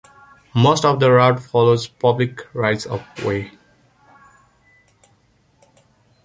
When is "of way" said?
2.87-3.51